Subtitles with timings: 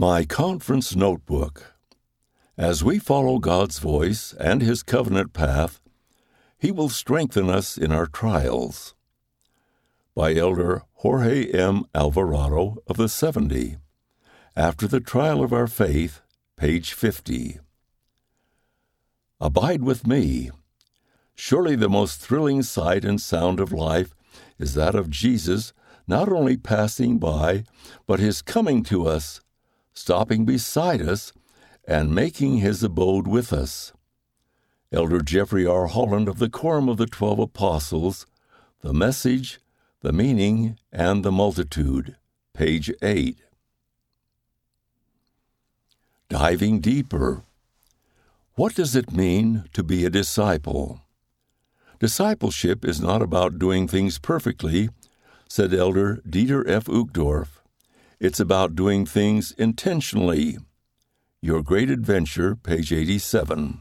[0.00, 1.74] My Conference Notebook.
[2.56, 5.80] As we follow God's voice and His covenant path,
[6.56, 8.94] He will strengthen us in our trials.
[10.14, 11.84] By Elder Jorge M.
[11.96, 13.78] Alvarado of the 70.
[14.54, 16.20] After the Trial of Our Faith,
[16.56, 17.58] page 50.
[19.40, 20.52] Abide with me.
[21.34, 24.14] Surely the most thrilling sight and sound of life
[24.60, 25.72] is that of Jesus
[26.06, 27.64] not only passing by,
[28.06, 29.40] but His coming to us
[29.98, 31.32] stopping beside us,
[31.86, 33.92] and making his abode with us.
[34.92, 35.86] Elder Jeffrey R.
[35.86, 38.26] Holland of the Quorum of the Twelve Apostles,
[38.80, 39.60] The Message,
[40.00, 42.16] the Meaning, and the Multitude,
[42.54, 43.38] page 8.
[46.28, 47.42] Diving deeper.
[48.54, 51.00] What does it mean to be a disciple?
[51.98, 54.90] Discipleship is not about doing things perfectly,
[55.48, 56.84] said Elder Dieter F.
[56.84, 57.57] Uchtdorf.
[58.20, 60.58] It's about doing things intentionally.
[61.40, 63.80] Your Great Adventure, page 87.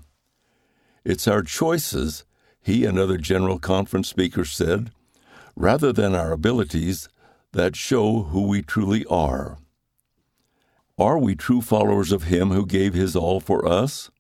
[1.04, 2.24] It's our choices,
[2.62, 4.92] he and other General Conference speakers said,
[5.56, 7.10] rather than our abilities
[7.54, 9.58] that show who we truly are.
[11.00, 14.12] Are we true followers of Him who gave His all for us?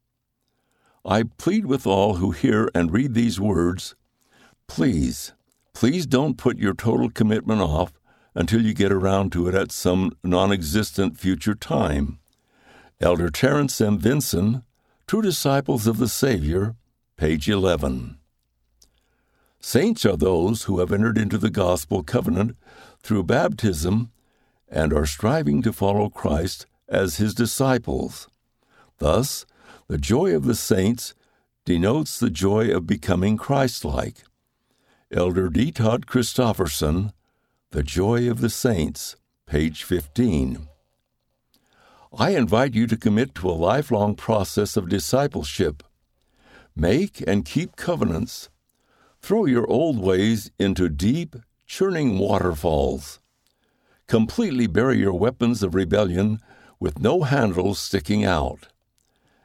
[1.05, 3.95] I plead with all who hear and read these words
[4.67, 5.33] please,
[5.73, 7.93] please don't put your total commitment off
[8.37, 12.19] until you get around to it at some non existent future time.
[13.01, 13.97] Elder Terence M.
[13.97, 14.63] Vinson,
[15.07, 16.75] True Disciples of the Savior,
[17.17, 18.19] page 11.
[19.59, 22.55] Saints are those who have entered into the gospel covenant
[23.01, 24.11] through baptism
[24.69, 28.27] and are striving to follow Christ as his disciples.
[28.99, 29.47] Thus,
[29.87, 31.15] the joy of the saints
[31.65, 34.17] denotes the joy of becoming Christ like.
[35.11, 35.71] Elder D.
[35.71, 37.13] Todd Christofferson,
[37.71, 40.69] the Joy of the Saints, page 15.
[42.17, 45.83] I invite you to commit to a lifelong process of discipleship.
[46.77, 48.47] Make and keep covenants.
[49.21, 53.19] Throw your old ways into deep, churning waterfalls.
[54.07, 56.39] Completely bury your weapons of rebellion
[56.79, 58.69] with no handles sticking out.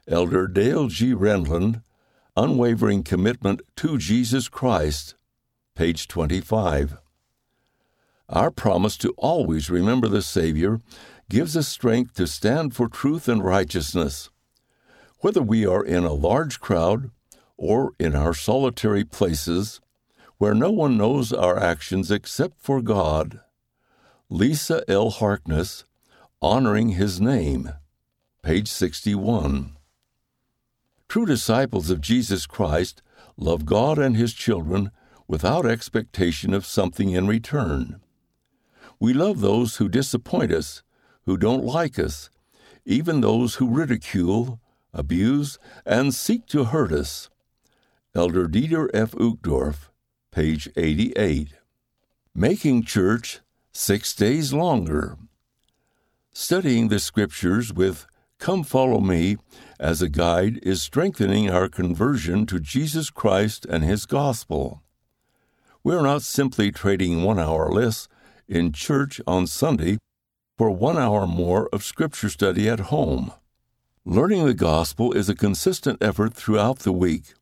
[0.07, 1.13] Elder Dale G.
[1.13, 1.83] Renlund,
[2.37, 5.17] Unwavering Commitment to Jesus Christ,
[5.75, 7.02] page 25.
[8.33, 10.81] Our promise to always remember the Savior
[11.29, 14.31] gives us strength to stand for truth and righteousness.
[15.19, 17.11] Whether we are in a large crowd
[17.59, 19.83] or in our solitary places,
[20.39, 23.41] where no one knows our actions except for God.
[24.31, 25.11] Lisa L.
[25.11, 25.85] Harkness,
[26.41, 27.75] Honoring His Name,
[28.43, 29.77] page 61.
[31.07, 33.03] True disciples of Jesus Christ
[33.37, 34.91] love God and His children
[35.29, 38.02] without expectation of something in return.
[39.03, 40.85] We love those who disappoint us,
[41.25, 42.31] who don't like us,
[42.85, 44.61] even those who ridicule,
[44.95, 47.29] abuse, and seek to hurt us.
[48.15, 49.11] Elder Dieter F.
[49.11, 49.89] Uchtdorf,
[50.31, 51.49] page 88.
[52.33, 53.41] Making Church
[53.73, 55.19] Six Days Longer.
[56.33, 58.07] Studying the Scriptures with
[58.39, 59.37] Come Follow Me
[59.81, 64.81] as a guide is strengthening our conversion to Jesus Christ and His Gospel.
[65.83, 68.07] We're not simply trading one hour less
[68.49, 69.99] in church on Sunday
[70.59, 73.33] for one hour more of Scripture study at home.
[74.05, 77.35] Learning the gospel is a consistent effort throughout the week.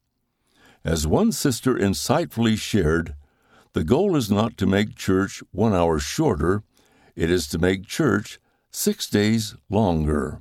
[0.85, 3.15] As one sister insightfully shared,
[3.73, 6.63] the goal is not to make church one hour shorter,
[7.15, 8.39] it is to make church
[8.71, 10.41] six days longer.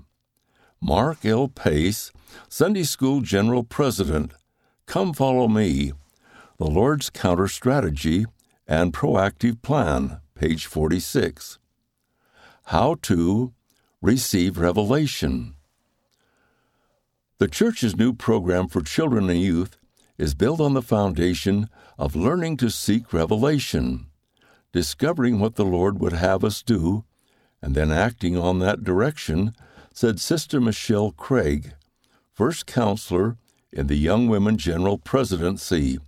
[0.81, 1.47] Mark L.
[1.47, 2.11] Pace,
[2.47, 4.31] Sunday School General President,
[4.85, 5.91] Come Follow Me,
[6.57, 8.25] The Lord's Counter Strategy
[8.67, 11.59] and Proactive Plan page 46.
[12.67, 13.51] How to
[14.01, 15.55] receive revelation.
[17.39, 19.77] The Church's new program for children and youth
[20.17, 21.67] is built on the foundation
[21.97, 24.05] of learning to seek revelation,
[24.71, 27.03] discovering what the Lord would have us do,
[27.61, 29.53] and then acting on that direction,
[29.93, 31.73] said Sister Michelle Craig,
[32.31, 33.35] first counselor
[33.73, 35.99] in the Young Women General Presidency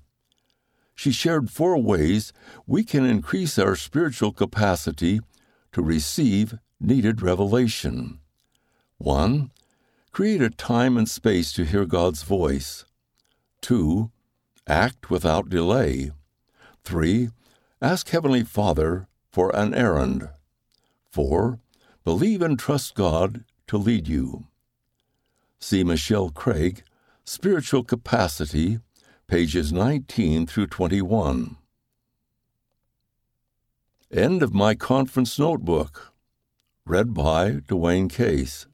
[1.02, 2.32] she shared four ways
[2.68, 5.20] we can increase our spiritual capacity
[5.72, 8.20] to receive needed revelation.
[9.00, 9.50] 1.
[10.12, 12.86] Create a time and space to hear God's voice.
[13.62, 14.12] 2.
[14.68, 16.12] Act without delay.
[16.84, 17.30] 3.
[17.82, 20.30] Ask Heavenly Father for an errand.
[21.10, 21.58] 4.
[22.04, 24.46] Believe and trust God to lead you.
[25.60, 26.84] See Michelle Craig,
[27.26, 28.82] Spiritual Capacity,
[29.32, 31.56] pages 19 through 21.
[34.12, 36.12] End of my conference notebook.
[36.86, 38.68] Read by Dwayne Case.